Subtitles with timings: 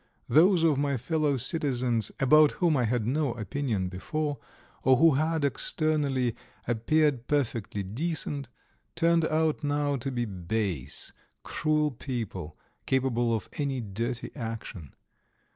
[0.27, 4.39] Those of my fellow citizens, about whom I had no opinion before,
[4.81, 6.35] or who had externally
[6.67, 8.49] appeared perfectly decent,
[8.95, 14.95] turned out now to be base, cruel people, capable of any dirty action.